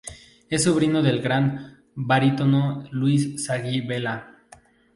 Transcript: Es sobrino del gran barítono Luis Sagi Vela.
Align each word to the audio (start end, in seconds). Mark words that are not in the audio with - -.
Es 0.49 0.63
sobrino 0.63 1.03
del 1.03 1.21
gran 1.21 1.83
barítono 1.93 2.85
Luis 2.91 3.45
Sagi 3.45 3.81
Vela. 3.81 4.35